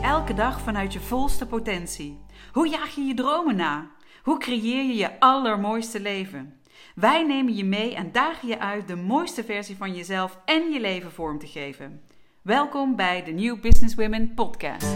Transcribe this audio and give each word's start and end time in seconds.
elke 0.00 0.34
dag 0.34 0.60
vanuit 0.60 0.92
je 0.92 1.00
volste 1.00 1.46
potentie? 1.46 2.20
Hoe 2.52 2.68
jaag 2.68 2.94
je 2.94 3.02
je 3.02 3.14
dromen 3.14 3.56
na? 3.56 3.90
Hoe 4.22 4.38
creëer 4.38 4.84
je 4.84 4.94
je 4.94 5.20
allermooiste 5.20 6.00
leven? 6.00 6.60
Wij 6.94 7.26
nemen 7.26 7.54
je 7.54 7.64
mee 7.64 7.94
en 7.94 8.12
dagen 8.12 8.48
je 8.48 8.58
uit 8.58 8.88
de 8.88 8.96
mooiste 8.96 9.44
versie 9.44 9.76
van 9.76 9.94
jezelf 9.94 10.40
en 10.44 10.70
je 10.70 10.80
leven 10.80 11.12
vorm 11.12 11.38
te 11.38 11.46
geven. 11.46 12.02
Welkom 12.42 12.96
bij 12.96 13.24
de 13.24 13.30
New 13.30 13.60
Business 13.60 13.94
Women 13.94 14.34
podcast. 14.34 14.94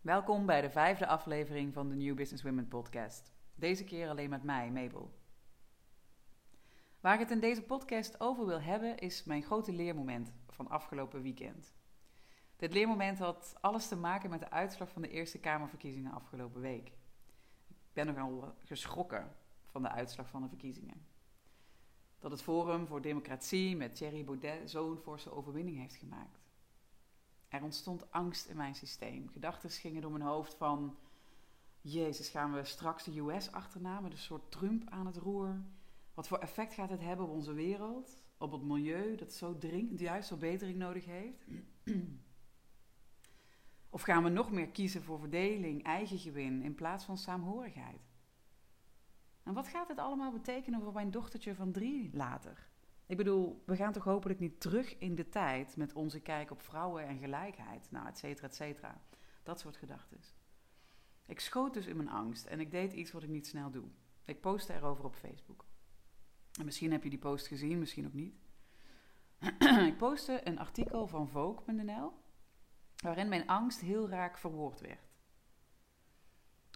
Welkom 0.00 0.46
bij 0.46 0.60
de 0.60 0.70
vijfde 0.70 1.06
aflevering 1.06 1.72
van 1.72 1.88
de 1.88 1.94
New 1.94 2.14
Business 2.14 2.42
Women 2.42 2.68
podcast. 2.68 3.32
Deze 3.54 3.84
keer 3.84 4.08
alleen 4.08 4.30
met 4.30 4.42
mij, 4.42 4.70
Mabel. 4.70 5.10
Waar 7.06 7.14
ik 7.14 7.20
het 7.20 7.30
in 7.30 7.40
deze 7.40 7.62
podcast 7.62 8.20
over 8.20 8.46
wil 8.46 8.60
hebben, 8.60 8.98
is 8.98 9.24
mijn 9.24 9.42
grote 9.42 9.72
leermoment 9.72 10.32
van 10.48 10.68
afgelopen 10.68 11.22
weekend. 11.22 11.74
Dit 12.56 12.72
leermoment 12.72 13.18
had 13.18 13.54
alles 13.60 13.88
te 13.88 13.96
maken 13.96 14.30
met 14.30 14.40
de 14.40 14.50
uitslag 14.50 14.90
van 14.90 15.02
de 15.02 15.08
Eerste 15.08 15.38
Kamerverkiezingen 15.38 16.12
afgelopen 16.12 16.60
week. 16.60 16.86
Ik 17.68 17.92
ben 17.92 18.06
nogal 18.06 18.54
geschrokken 18.64 19.36
van 19.66 19.82
de 19.82 19.88
uitslag 19.88 20.28
van 20.28 20.42
de 20.42 20.48
verkiezingen. 20.48 21.06
Dat 22.18 22.30
het 22.30 22.42
Forum 22.42 22.86
voor 22.86 23.00
Democratie 23.00 23.76
met 23.76 23.94
Thierry 23.94 24.24
Baudet 24.24 24.70
zo'n 24.70 24.98
forse 24.98 25.32
overwinning 25.32 25.78
heeft 25.78 25.96
gemaakt. 25.96 26.40
Er 27.48 27.62
ontstond 27.62 28.10
angst 28.10 28.46
in 28.46 28.56
mijn 28.56 28.74
systeem. 28.74 29.28
Gedachten 29.28 29.70
gingen 29.70 30.02
door 30.02 30.12
mijn 30.12 30.24
hoofd 30.24 30.54
van... 30.54 30.96
Jezus, 31.80 32.28
gaan 32.28 32.52
we 32.52 32.64
straks 32.64 33.04
de 33.04 33.20
US 33.20 33.52
achterna 33.52 34.00
met 34.00 34.12
een 34.12 34.18
soort 34.18 34.50
Trump 34.50 34.90
aan 34.90 35.06
het 35.06 35.16
roer? 35.16 35.64
Wat 36.16 36.28
voor 36.28 36.38
effect 36.38 36.74
gaat 36.74 36.90
het 36.90 37.00
hebben 37.00 37.26
op 37.26 37.32
onze 37.32 37.52
wereld? 37.52 38.22
Op 38.38 38.52
het 38.52 38.62
milieu 38.62 39.16
dat 39.16 39.32
zo 39.32 39.58
dringend 39.58 40.00
juist 40.00 40.28
verbetering 40.28 40.78
nodig 40.78 41.04
heeft? 41.04 41.44
Of 43.90 44.02
gaan 44.02 44.22
we 44.22 44.28
nog 44.28 44.50
meer 44.50 44.68
kiezen 44.68 45.02
voor 45.02 45.18
verdeling, 45.18 45.82
eigen 45.82 46.18
gewin 46.18 46.62
in 46.62 46.74
plaats 46.74 47.04
van 47.04 47.18
saamhorigheid? 47.18 48.00
En 49.42 49.54
wat 49.54 49.68
gaat 49.68 49.88
dit 49.88 49.98
allemaal 49.98 50.32
betekenen 50.32 50.80
voor 50.80 50.92
mijn 50.92 51.10
dochtertje 51.10 51.54
van 51.54 51.72
drie 51.72 52.10
later? 52.12 52.68
Ik 53.06 53.16
bedoel, 53.16 53.62
we 53.66 53.76
gaan 53.76 53.92
toch 53.92 54.04
hopelijk 54.04 54.40
niet 54.40 54.60
terug 54.60 54.98
in 54.98 55.14
de 55.14 55.28
tijd 55.28 55.76
met 55.76 55.92
onze 55.92 56.20
kijk 56.20 56.50
op 56.50 56.62
vrouwen 56.62 57.06
en 57.06 57.18
gelijkheid, 57.18 57.90
nou, 57.90 58.06
et 58.06 58.18
cetera, 58.18 58.46
et 58.46 58.54
cetera. 58.54 59.00
Dat 59.42 59.60
soort 59.60 59.76
gedachten. 59.76 60.20
Ik 61.26 61.40
schoot 61.40 61.74
dus 61.74 61.86
in 61.86 61.96
mijn 61.96 62.08
angst 62.08 62.46
en 62.46 62.60
ik 62.60 62.70
deed 62.70 62.92
iets 62.92 63.12
wat 63.12 63.22
ik 63.22 63.28
niet 63.28 63.46
snel 63.46 63.70
doe. 63.70 63.88
Ik 64.24 64.40
postte 64.40 64.74
erover 64.74 65.04
op 65.04 65.14
Facebook. 65.14 65.64
En 66.58 66.64
misschien 66.64 66.92
heb 66.92 67.02
je 67.02 67.10
die 67.10 67.18
post 67.18 67.46
gezien, 67.46 67.78
misschien 67.78 68.06
ook 68.06 68.12
niet. 68.12 68.34
ik 69.90 69.96
postte 69.96 70.46
een 70.46 70.58
artikel 70.58 71.06
van 71.06 71.28
Vogue.nl 71.28 72.12
waarin 72.96 73.28
mijn 73.28 73.46
angst 73.46 73.80
heel 73.80 74.08
raak 74.08 74.38
verwoord 74.38 74.80
werd. 74.80 75.08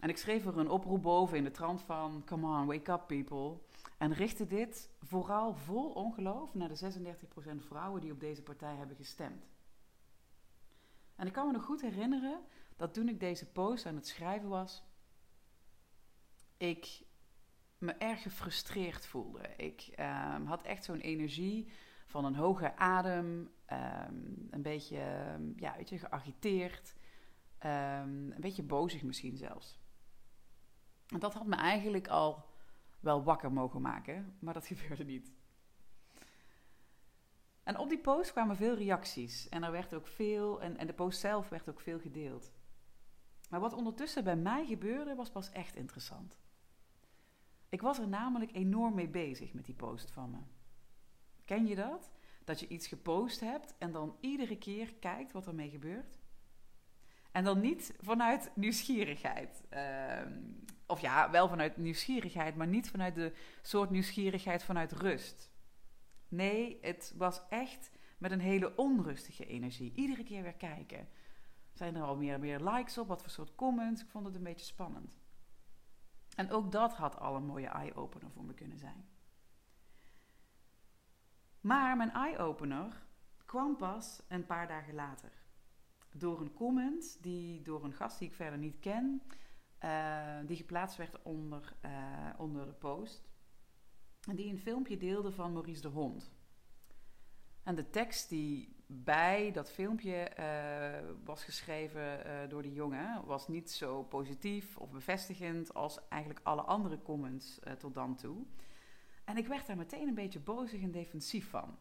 En 0.00 0.08
ik 0.08 0.16
schreef 0.16 0.46
er 0.46 0.58
een 0.58 0.70
oproep 0.70 1.02
boven 1.02 1.36
in 1.36 1.44
de 1.44 1.50
trant 1.50 1.82
van: 1.82 2.22
Come 2.24 2.60
on, 2.60 2.66
wake 2.66 2.92
up 2.92 3.06
people. 3.06 3.58
En 3.98 4.12
richtte 4.12 4.46
dit 4.46 4.90
vooral 5.00 5.54
vol 5.54 5.90
ongeloof 5.90 6.54
naar 6.54 6.68
de 6.68 6.92
36% 7.58 7.66
vrouwen 7.66 8.00
die 8.00 8.12
op 8.12 8.20
deze 8.20 8.42
partij 8.42 8.76
hebben 8.76 8.96
gestemd. 8.96 9.48
En 11.16 11.26
ik 11.26 11.32
kan 11.32 11.46
me 11.46 11.52
nog 11.52 11.64
goed 11.64 11.80
herinneren 11.80 12.40
dat 12.76 12.94
toen 12.94 13.08
ik 13.08 13.20
deze 13.20 13.46
post 13.46 13.86
aan 13.86 13.94
het 13.94 14.06
schrijven 14.06 14.48
was, 14.48 14.82
ik 16.56 17.02
me 17.80 17.92
erg 17.92 18.22
gefrustreerd 18.22 19.06
voelde. 19.06 19.48
Ik 19.56 19.94
um, 19.98 20.46
had 20.46 20.62
echt 20.62 20.84
zo'n 20.84 21.00
energie 21.00 21.70
van 22.06 22.24
een 22.24 22.34
hoge 22.34 22.76
adem, 22.76 23.50
um, 23.72 24.48
een 24.50 24.62
beetje, 24.62 24.98
ja, 25.56 25.76
weet 25.76 25.88
je, 25.88 25.98
geagiteerd, 25.98 26.94
een 27.58 28.34
beetje 28.40 28.62
bozig 28.62 29.02
misschien 29.02 29.36
zelfs. 29.36 29.78
En 31.08 31.18
dat 31.18 31.34
had 31.34 31.46
me 31.46 31.56
eigenlijk 31.56 32.08
al 32.08 32.48
wel 33.00 33.22
wakker 33.22 33.52
mogen 33.52 33.80
maken, 33.80 34.36
maar 34.38 34.54
dat 34.54 34.66
gebeurde 34.72 35.04
niet. 35.04 35.32
En 37.62 37.78
op 37.78 37.88
die 37.88 37.98
post 37.98 38.32
kwamen 38.32 38.56
veel 38.56 38.74
reacties 38.74 39.48
en 39.48 39.62
er 39.62 39.70
werd 39.70 39.94
ook 39.94 40.06
veel, 40.06 40.62
en, 40.62 40.76
en 40.76 40.86
de 40.86 40.92
post 40.92 41.20
zelf 41.20 41.48
werd 41.48 41.68
ook 41.68 41.80
veel 41.80 42.00
gedeeld. 42.00 42.52
Maar 43.50 43.60
wat 43.60 43.72
ondertussen 43.72 44.24
bij 44.24 44.36
mij 44.36 44.66
gebeurde, 44.66 45.14
was 45.14 45.30
pas 45.30 45.50
echt 45.50 45.76
interessant. 45.76 46.38
Ik 47.70 47.80
was 47.80 47.98
er 47.98 48.08
namelijk 48.08 48.54
enorm 48.54 48.94
mee 48.94 49.08
bezig 49.08 49.52
met 49.52 49.64
die 49.64 49.74
post 49.74 50.10
van 50.10 50.30
me. 50.30 50.38
Ken 51.44 51.66
je 51.66 51.74
dat? 51.74 52.10
Dat 52.44 52.60
je 52.60 52.68
iets 52.68 52.86
gepost 52.86 53.40
hebt 53.40 53.74
en 53.78 53.92
dan 53.92 54.16
iedere 54.20 54.58
keer 54.58 54.94
kijkt 54.94 55.32
wat 55.32 55.46
ermee 55.46 55.70
gebeurt? 55.70 56.18
En 57.32 57.44
dan 57.44 57.60
niet 57.60 57.94
vanuit 58.00 58.50
nieuwsgierigheid. 58.54 59.62
Uh, 59.70 60.22
of 60.86 61.00
ja, 61.00 61.30
wel 61.30 61.48
vanuit 61.48 61.76
nieuwsgierigheid, 61.76 62.56
maar 62.56 62.66
niet 62.66 62.90
vanuit 62.90 63.14
de 63.14 63.32
soort 63.62 63.90
nieuwsgierigheid 63.90 64.62
vanuit 64.62 64.92
rust. 64.92 65.50
Nee, 66.28 66.78
het 66.80 67.14
was 67.16 67.40
echt 67.48 67.90
met 68.18 68.30
een 68.30 68.40
hele 68.40 68.76
onrustige 68.76 69.46
energie. 69.46 69.92
Iedere 69.94 70.22
keer 70.22 70.42
weer 70.42 70.54
kijken. 70.54 71.08
Zijn 71.72 71.96
er 71.96 72.02
al 72.02 72.16
meer 72.16 72.34
en 72.34 72.40
meer 72.40 72.60
likes 72.60 72.98
op? 72.98 73.08
Wat 73.08 73.20
voor 73.20 73.30
soort 73.30 73.54
comments? 73.54 74.02
Ik 74.02 74.08
vond 74.08 74.26
het 74.26 74.34
een 74.34 74.42
beetje 74.42 74.66
spannend. 74.66 75.19
En 76.40 76.50
ook 76.50 76.72
dat 76.72 76.94
had 76.94 77.18
al 77.18 77.36
een 77.36 77.46
mooie 77.46 77.66
eye-opener 77.66 78.30
voor 78.30 78.44
me 78.44 78.54
kunnen 78.54 78.78
zijn. 78.78 79.08
Maar 81.60 81.96
mijn 81.96 82.12
eye-opener 82.12 83.02
kwam 83.44 83.76
pas 83.76 84.22
een 84.28 84.46
paar 84.46 84.68
dagen 84.68 84.94
later. 84.94 85.32
Door 86.12 86.40
een 86.40 86.52
comment 86.52 87.22
die 87.22 87.62
door 87.62 87.84
een 87.84 87.92
gast 87.92 88.18
die 88.18 88.28
ik 88.28 88.34
verder 88.34 88.58
niet 88.58 88.78
ken, 88.78 89.22
uh, 89.84 90.38
die 90.46 90.56
geplaatst 90.56 90.96
werd 90.96 91.22
onder, 91.22 91.76
uh, 91.84 91.90
onder 92.38 92.66
de 92.66 92.72
post. 92.72 93.30
En 94.28 94.36
die 94.36 94.50
een 94.50 94.58
filmpje 94.58 94.96
deelde 94.96 95.32
van 95.32 95.52
Maurice 95.52 95.80
de 95.80 95.88
Hond. 95.88 96.32
En 97.62 97.74
de 97.74 97.90
tekst 97.90 98.28
die 98.28 98.79
bij 98.92 99.50
dat 99.52 99.70
filmpje 99.70 100.30
uh, 100.38 101.10
was 101.24 101.44
geschreven 101.44 102.26
uh, 102.26 102.48
door 102.48 102.62
die 102.62 102.72
jongen 102.72 103.24
was 103.24 103.48
niet 103.48 103.70
zo 103.70 104.02
positief 104.02 104.76
of 104.76 104.90
bevestigend 104.90 105.74
als 105.74 106.08
eigenlijk 106.08 106.40
alle 106.42 106.62
andere 106.62 107.02
comments 107.02 107.58
uh, 107.64 107.72
tot 107.72 107.94
dan 107.94 108.16
toe. 108.16 108.44
En 109.24 109.36
ik 109.36 109.46
werd 109.46 109.66
daar 109.66 109.76
meteen 109.76 110.08
een 110.08 110.14
beetje 110.14 110.40
bozig 110.40 110.82
en 110.82 110.90
defensief 110.90 111.50
van. 111.50 111.78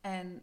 En 0.00 0.42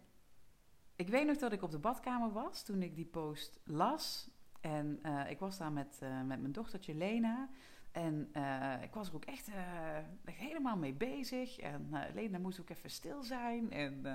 ik 0.95 1.09
weet 1.09 1.25
nog 1.25 1.37
dat 1.37 1.51
ik 1.51 1.61
op 1.61 1.71
de 1.71 1.79
badkamer 1.79 2.31
was 2.31 2.63
toen 2.63 2.81
ik 2.81 2.95
die 2.95 3.05
post 3.05 3.59
las. 3.63 4.29
En 4.61 4.99
ik 5.29 5.39
was 5.39 5.57
daar 5.57 5.71
met, 5.71 5.99
met 6.25 6.39
mijn 6.39 6.51
dochtertje 6.51 6.95
Lena. 6.95 7.49
En 7.91 8.29
ik 8.81 8.93
was 8.93 9.09
er 9.09 9.15
ook 9.15 9.25
echt, 9.25 9.49
helemaal 10.23 10.77
mee 10.77 10.93
bezig. 10.93 11.59
En 11.59 11.89
Lena 12.13 12.37
moest 12.37 12.59
ook 12.59 12.69
even 12.69 12.89
stil 12.89 13.23
zijn. 13.23 13.71
En 13.71 14.05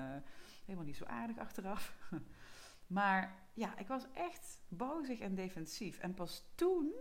helemaal 0.69 0.89
niet 0.89 0.97
zo 0.97 1.05
aardig 1.05 1.39
achteraf. 1.39 1.97
maar 2.87 3.49
ja, 3.55 3.79
ik 3.79 3.87
was 3.87 4.06
echt 4.12 4.62
bozig 4.69 5.19
en 5.19 5.34
defensief. 5.34 5.99
En 5.99 6.15
pas 6.15 6.53
toen 6.55 6.93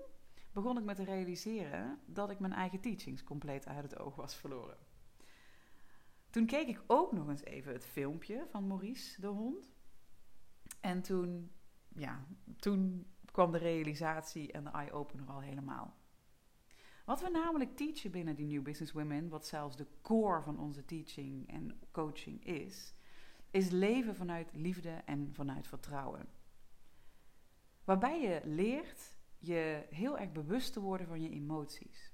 begon 0.52 0.78
ik 0.78 0.84
me 0.84 0.94
te 0.94 1.04
realiseren 1.04 2.00
dat 2.06 2.30
ik 2.30 2.40
mijn 2.40 2.54
eigen 2.54 2.80
teachings 2.80 3.24
compleet 3.24 3.68
uit 3.68 3.84
het 3.84 4.00
oog 4.00 4.16
was 4.16 4.36
verloren. 4.36 4.78
Toen 6.30 6.46
keek 6.46 6.68
ik 6.68 6.84
ook 6.88 7.12
nog 7.12 7.30
eens 7.30 7.44
even 7.44 7.74
het 7.74 7.86
filmpje 7.86 8.46
van 8.50 8.68
Maurice 8.68 9.22
de 9.22 9.28
hond. 9.28 9.76
En 10.80 11.02
toen, 11.02 11.52
ja, 11.96 12.26
toen 12.60 13.08
kwam 13.32 13.52
de 13.52 13.58
realisatie 13.58 14.52
en 14.52 14.64
de 14.64 14.70
eye-opener 14.70 15.28
al 15.28 15.42
helemaal. 15.42 15.96
Wat 17.06 17.22
we 17.22 17.30
namelijk 17.30 17.76
teachen 17.76 18.12
binnen 18.12 18.36
die 18.36 18.46
New 18.46 18.62
Business 18.62 18.92
Women, 18.92 19.30
wat 19.30 19.48
zelfs 19.48 19.76
de 19.76 19.88
core 20.02 20.42
van 20.42 20.60
onze 20.60 20.86
teaching 20.86 21.50
en 21.50 21.80
coaching 21.92 22.46
is, 22.46 22.96
is 23.58 23.70
leven 23.70 24.16
vanuit 24.16 24.50
liefde 24.54 24.90
en 24.90 25.34
vanuit 25.34 25.68
vertrouwen. 25.68 26.30
Waarbij 27.84 28.22
je 28.22 28.42
leert 28.44 29.18
je 29.38 29.86
heel 29.90 30.18
erg 30.18 30.32
bewust 30.32 30.74
te 30.74 30.80
worden 30.80 31.08
van 31.08 31.22
je 31.22 31.30
emoties. 31.30 32.14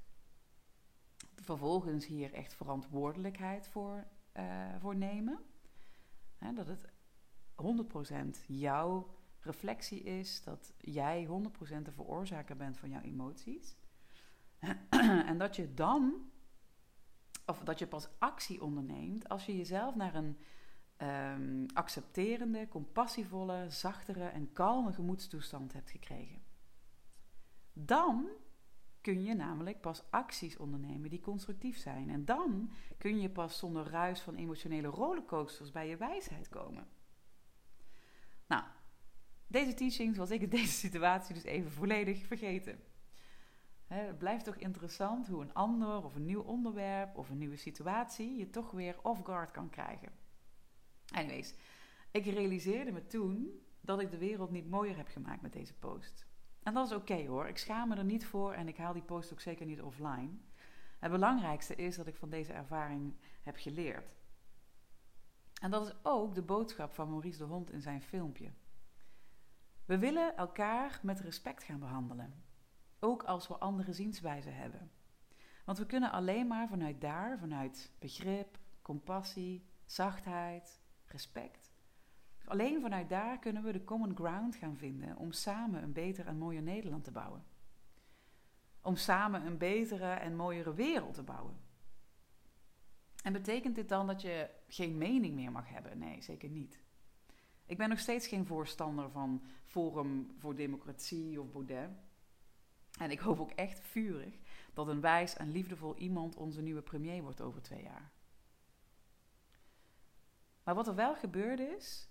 Vervolgens 1.35 2.05
hier 2.05 2.33
echt 2.33 2.53
verantwoordelijkheid 2.53 3.67
voor, 3.67 4.07
uh, 4.37 4.75
voor 4.79 4.95
nemen. 4.95 5.39
dat 6.53 6.67
het 6.67 6.85
100% 7.55 8.45
jouw 8.47 9.15
reflectie 9.39 10.03
is, 10.03 10.43
dat 10.43 10.73
jij 10.77 11.25
100% 11.25 11.85
de 11.85 11.91
veroorzaker 11.91 12.55
bent 12.55 12.77
van 12.77 12.89
jouw 12.89 13.01
emoties. 13.01 13.75
en 15.31 15.37
dat 15.37 15.55
je 15.55 15.73
dan, 15.73 16.31
of 17.45 17.59
dat 17.59 17.79
je 17.79 17.87
pas 17.87 18.09
actie 18.19 18.61
onderneemt 18.61 19.29
als 19.29 19.45
je 19.45 19.57
jezelf 19.57 19.95
naar 19.95 20.15
een 20.15 20.37
um, 21.03 21.65
accepterende, 21.73 22.67
compassievolle, 22.67 23.65
zachtere 23.69 24.27
en 24.27 24.53
kalme 24.53 24.93
gemoedstoestand 24.93 25.73
hebt 25.73 25.89
gekregen. 25.89 26.41
Dan 27.73 28.29
kun 29.01 29.23
je 29.23 29.33
namelijk 29.33 29.81
pas 29.81 30.03
acties 30.09 30.57
ondernemen 30.57 31.09
die 31.09 31.19
constructief 31.19 31.77
zijn. 31.77 32.09
En 32.09 32.25
dan 32.25 32.71
kun 32.97 33.21
je 33.21 33.29
pas 33.29 33.57
zonder 33.57 33.89
ruis 33.89 34.19
van 34.19 34.35
emotionele 34.35 34.87
rollercoasters 34.87 35.71
bij 35.71 35.87
je 35.87 35.97
wijsheid 35.97 36.49
komen. 36.49 36.87
Nou, 38.47 38.63
deze 39.47 39.73
teachings 39.73 40.17
was 40.17 40.31
ik 40.31 40.41
in 40.41 40.49
deze 40.59 40.71
situatie 40.71 41.33
dus 41.33 41.43
even 41.43 41.71
volledig 41.71 42.25
vergeten. 42.25 42.79
het 43.87 44.17
blijft 44.17 44.45
toch 44.45 44.55
interessant 44.55 45.27
hoe 45.27 45.41
een 45.41 45.53
ander 45.53 46.03
of 46.03 46.15
een 46.15 46.25
nieuw 46.25 46.41
onderwerp 46.41 47.17
of 47.17 47.29
een 47.29 47.37
nieuwe 47.37 47.55
situatie 47.55 48.37
je 48.37 48.49
toch 48.49 48.71
weer 48.71 48.95
off 49.01 49.23
guard 49.23 49.51
kan 49.51 49.69
krijgen. 49.69 50.22
Anyways, 51.13 51.53
ik 52.11 52.25
realiseerde 52.25 52.91
me 52.91 53.05
toen 53.05 53.61
dat 53.81 53.99
ik 53.99 54.11
de 54.11 54.17
wereld 54.17 54.51
niet 54.51 54.69
mooier 54.69 54.97
heb 54.97 55.07
gemaakt 55.07 55.41
met 55.41 55.53
deze 55.53 55.73
post. 55.73 56.25
En 56.63 56.73
dat 56.73 56.85
is 56.85 56.95
oké 56.95 57.25
hoor. 57.25 57.47
Ik 57.47 57.57
schaam 57.57 57.89
me 57.89 57.95
er 57.95 58.03
niet 58.03 58.25
voor 58.25 58.53
en 58.53 58.67
ik 58.67 58.77
haal 58.77 58.93
die 58.93 59.01
post 59.01 59.31
ook 59.31 59.39
zeker 59.39 59.65
niet 59.65 59.81
offline. 59.81 60.29
Het 60.99 61.11
belangrijkste 61.11 61.75
is 61.75 61.95
dat 61.95 62.07
ik 62.07 62.15
van 62.15 62.29
deze 62.29 62.53
ervaring 62.53 63.13
heb 63.41 63.55
geleerd. 63.57 64.15
En 65.61 65.71
dat 65.71 65.87
is 65.87 65.93
ook 66.03 66.35
de 66.35 66.41
boodschap 66.41 66.93
van 66.93 67.09
Maurice 67.09 67.37
de 67.37 67.43
Hond 67.43 67.71
in 67.71 67.81
zijn 67.81 68.01
filmpje. 68.01 68.51
We 69.85 69.97
willen 69.97 70.37
elkaar 70.37 70.99
met 71.01 71.19
respect 71.19 71.63
gaan 71.63 71.79
behandelen. 71.79 72.43
Ook 72.99 73.23
als 73.23 73.47
we 73.47 73.57
andere 73.57 73.93
zienswijzen 73.93 74.55
hebben. 74.55 74.91
Want 75.65 75.77
we 75.77 75.85
kunnen 75.85 76.11
alleen 76.11 76.47
maar 76.47 76.67
vanuit 76.67 77.01
daar, 77.01 77.39
vanuit 77.39 77.91
begrip, 77.99 78.57
compassie, 78.81 79.65
zachtheid, 79.85 80.81
respect, 81.13 81.73
Alleen 82.45 82.81
vanuit 82.81 83.09
daar 83.09 83.39
kunnen 83.39 83.63
we 83.63 83.71
de 83.71 83.83
common 83.83 84.15
ground 84.15 84.55
gaan 84.55 84.77
vinden 84.77 85.17
om 85.17 85.31
samen 85.31 85.83
een 85.83 85.93
beter 85.93 86.27
en 86.27 86.37
mooier 86.37 86.61
Nederland 86.61 87.03
te 87.03 87.11
bouwen. 87.11 87.43
Om 88.81 88.95
samen 88.95 89.45
een 89.45 89.57
betere 89.57 90.13
en 90.13 90.35
mooiere 90.35 90.73
wereld 90.73 91.13
te 91.13 91.23
bouwen. 91.23 91.61
En 93.23 93.33
betekent 93.33 93.75
dit 93.75 93.89
dan 93.89 94.07
dat 94.07 94.21
je 94.21 94.49
geen 94.67 94.97
mening 94.97 95.35
meer 95.35 95.51
mag 95.51 95.69
hebben? 95.69 95.97
Nee, 95.97 96.21
zeker 96.21 96.49
niet. 96.49 96.81
Ik 97.65 97.77
ben 97.77 97.89
nog 97.89 97.99
steeds 97.99 98.27
geen 98.27 98.45
voorstander 98.45 99.09
van 99.09 99.43
Forum 99.65 100.31
voor 100.37 100.55
Democratie 100.55 101.41
of 101.41 101.51
Baudet. 101.51 101.89
En 102.99 103.11
ik 103.11 103.19
hoop 103.19 103.39
ook 103.39 103.51
echt 103.51 103.79
vurig 103.79 104.39
dat 104.73 104.87
een 104.87 105.01
wijs 105.01 105.35
en 105.35 105.51
liefdevol 105.51 105.95
iemand 105.95 106.35
onze 106.35 106.61
nieuwe 106.61 106.81
premier 106.81 107.21
wordt 107.21 107.41
over 107.41 107.61
twee 107.61 107.83
jaar. 107.83 108.11
Maar 110.63 110.75
wat 110.75 110.87
er 110.87 110.95
wel 110.95 111.15
gebeurd 111.15 111.59
is, 111.59 112.09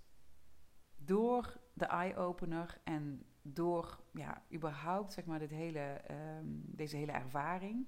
door 0.96 1.60
de 1.72 1.84
eye-opener 1.84 2.80
en 2.84 3.26
door 3.42 4.00
ja, 4.12 4.42
überhaupt 4.52 5.12
zeg 5.12 5.24
maar, 5.24 5.38
dit 5.38 5.50
hele, 5.50 5.80
ehm, 5.80 6.46
deze 6.50 6.96
hele 6.96 7.12
ervaring, 7.12 7.86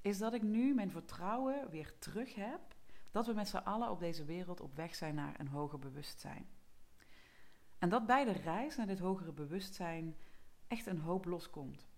is 0.00 0.18
dat 0.18 0.32
ik 0.32 0.42
nu 0.42 0.74
mijn 0.74 0.90
vertrouwen 0.90 1.70
weer 1.70 1.98
terug 1.98 2.34
heb 2.34 2.60
dat 3.10 3.26
we 3.26 3.32
met 3.32 3.48
z'n 3.48 3.56
allen 3.56 3.90
op 3.90 4.00
deze 4.00 4.24
wereld 4.24 4.60
op 4.60 4.76
weg 4.76 4.94
zijn 4.94 5.14
naar 5.14 5.40
een 5.40 5.48
hoger 5.48 5.78
bewustzijn. 5.78 6.46
En 7.78 7.88
dat 7.88 8.06
bij 8.06 8.24
de 8.24 8.32
reis 8.32 8.76
naar 8.76 8.86
dit 8.86 8.98
hogere 8.98 9.32
bewustzijn 9.32 10.16
echt 10.68 10.86
een 10.86 10.98
hoop 10.98 11.24
loskomt. 11.24 11.88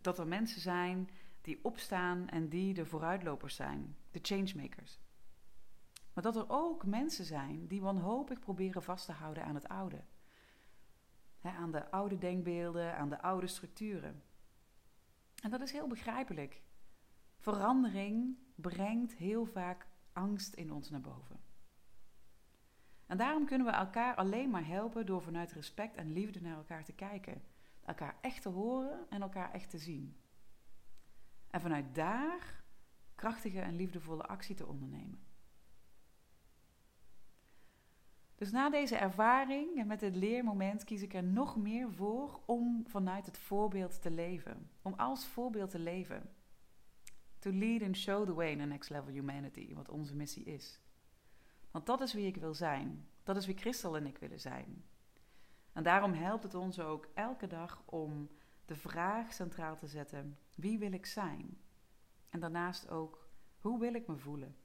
Dat 0.00 0.18
er 0.18 0.26
mensen 0.26 0.60
zijn 0.60 1.10
die 1.40 1.64
opstaan 1.64 2.28
en 2.28 2.48
die 2.48 2.74
de 2.74 2.86
vooruitlopers 2.86 3.54
zijn, 3.54 3.96
de 4.10 4.18
changemakers. 4.22 5.00
Maar 6.18 6.32
dat 6.32 6.44
er 6.44 6.50
ook 6.50 6.86
mensen 6.86 7.24
zijn 7.24 7.66
die 7.66 7.80
wanhopig 7.80 8.38
proberen 8.38 8.82
vast 8.82 9.06
te 9.06 9.12
houden 9.12 9.44
aan 9.44 9.54
het 9.54 9.68
oude. 9.68 10.04
aan 11.42 11.70
de 11.70 11.90
oude 11.90 12.18
denkbeelden, 12.18 12.96
aan 12.96 13.08
de 13.08 13.22
oude 13.22 13.46
structuren. 13.46 14.22
En 15.42 15.50
dat 15.50 15.60
is 15.60 15.72
heel 15.72 15.86
begrijpelijk. 15.86 16.62
Verandering 17.36 18.38
brengt 18.54 19.14
heel 19.14 19.46
vaak 19.46 19.86
angst 20.12 20.54
in 20.54 20.72
ons 20.72 20.90
naar 20.90 21.00
boven. 21.00 21.40
En 23.06 23.16
daarom 23.16 23.46
kunnen 23.46 23.66
we 23.66 23.72
elkaar 23.72 24.14
alleen 24.14 24.50
maar 24.50 24.66
helpen 24.66 25.06
door 25.06 25.22
vanuit 25.22 25.52
respect 25.52 25.96
en 25.96 26.12
liefde 26.12 26.40
naar 26.40 26.56
elkaar 26.56 26.84
te 26.84 26.94
kijken. 26.94 27.42
Elkaar 27.84 28.18
echt 28.20 28.42
te 28.42 28.48
horen 28.48 29.06
en 29.10 29.22
elkaar 29.22 29.52
echt 29.52 29.70
te 29.70 29.78
zien. 29.78 30.16
En 31.50 31.60
vanuit 31.60 31.94
daar 31.94 32.64
krachtige 33.14 33.60
en 33.60 33.76
liefdevolle 33.76 34.26
actie 34.26 34.54
te 34.54 34.66
ondernemen. 34.66 35.26
Dus 38.38 38.50
na 38.50 38.70
deze 38.70 38.96
ervaring 38.96 39.78
en 39.78 39.86
met 39.86 40.00
het 40.00 40.16
leermoment 40.16 40.84
kies 40.84 41.02
ik 41.02 41.14
er 41.14 41.22
nog 41.22 41.56
meer 41.56 41.92
voor 41.92 42.40
om 42.46 42.84
vanuit 42.86 43.26
het 43.26 43.38
voorbeeld 43.38 44.02
te 44.02 44.10
leven. 44.10 44.70
Om 44.82 44.94
als 44.94 45.26
voorbeeld 45.26 45.70
te 45.70 45.78
leven. 45.78 46.30
To 47.38 47.52
lead 47.52 47.82
and 47.82 47.96
show 47.96 48.26
the 48.26 48.34
way 48.34 48.50
in 48.50 48.58
the 48.58 48.64
next 48.64 48.90
level 48.90 49.12
humanity, 49.12 49.74
wat 49.74 49.88
onze 49.88 50.14
missie 50.14 50.44
is. 50.44 50.80
Want 51.70 51.86
dat 51.86 52.00
is 52.00 52.12
wie 52.12 52.26
ik 52.26 52.36
wil 52.36 52.54
zijn. 52.54 53.08
Dat 53.22 53.36
is 53.36 53.46
wie 53.46 53.56
Christel 53.56 53.96
en 53.96 54.06
ik 54.06 54.18
willen 54.18 54.40
zijn. 54.40 54.84
En 55.72 55.82
daarom 55.82 56.12
helpt 56.12 56.42
het 56.42 56.54
ons 56.54 56.80
ook 56.80 57.08
elke 57.14 57.46
dag 57.46 57.82
om 57.84 58.30
de 58.64 58.76
vraag 58.76 59.32
centraal 59.32 59.76
te 59.76 59.86
zetten: 59.86 60.38
wie 60.54 60.78
wil 60.78 60.92
ik 60.92 61.06
zijn? 61.06 61.58
En 62.28 62.40
daarnaast 62.40 62.88
ook: 62.88 63.28
hoe 63.58 63.78
wil 63.78 63.94
ik 63.94 64.06
me 64.06 64.16
voelen? 64.16 64.56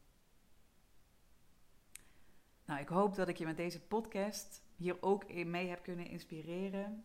Nou, 2.74 2.86
ik 2.86 2.92
hoop 2.92 3.16
dat 3.16 3.28
ik 3.28 3.38
je 3.38 3.46
met 3.46 3.58
deze 3.58 3.82
podcast 3.82 4.64
hier 4.76 4.98
ook 5.02 5.34
mee 5.34 5.70
heb 5.70 5.84
kunnen 5.84 6.08
inspireren. 6.08 7.04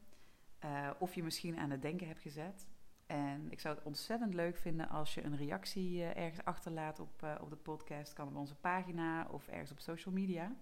Uh, 0.64 0.90
of 0.98 1.14
je 1.14 1.22
misschien 1.22 1.58
aan 1.58 1.70
het 1.70 1.82
denken 1.82 2.06
hebt 2.06 2.20
gezet. 2.20 2.66
En 3.06 3.50
ik 3.50 3.60
zou 3.60 3.74
het 3.74 3.84
ontzettend 3.84 4.34
leuk 4.34 4.56
vinden 4.56 4.88
als 4.88 5.14
je 5.14 5.24
een 5.24 5.36
reactie 5.36 5.98
uh, 5.98 6.16
ergens 6.16 6.44
achterlaat 6.44 7.00
op, 7.00 7.22
uh, 7.24 7.34
op 7.40 7.50
de 7.50 7.56
podcast. 7.56 8.12
Kan 8.12 8.28
op 8.28 8.36
onze 8.36 8.54
pagina 8.54 9.26
of 9.30 9.48
ergens 9.48 9.70
op 9.70 9.78
social 9.78 10.14
media. 10.14 10.52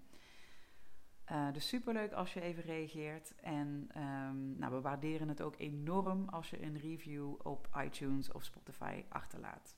dus 1.53 1.69
superleuk 1.69 2.13
als 2.13 2.33
je 2.35 2.41
even 2.41 2.63
reageert. 2.63 3.35
En 3.41 3.89
um, 3.97 4.59
nou, 4.59 4.73
we 4.73 4.81
waarderen 4.81 5.29
het 5.29 5.43
ook 5.43 5.59
enorm 5.59 6.29
als 6.29 6.51
je 6.51 6.63
een 6.63 6.79
review 6.79 7.35
op 7.43 7.69
iTunes 7.85 8.33
of 8.33 8.45
Spotify 8.45 9.05
achterlaat. 9.09 9.77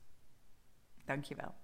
Dankjewel. 1.05 1.55